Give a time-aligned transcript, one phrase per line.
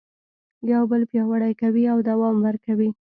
[0.71, 2.89] یو بل پیاوړي کوي او دوام ورکوي.